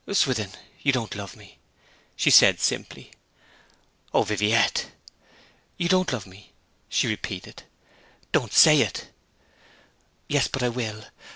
[0.11, 0.49] 'Swithin,
[0.81, 1.59] you don't love me,'
[2.15, 3.11] she said simply.
[4.15, 4.89] 'O Viviette!'
[5.77, 6.53] 'You don't love me,'
[6.89, 7.61] she repeated.
[8.31, 9.09] 'Don't say it!'
[10.27, 11.03] 'Yes, but I will!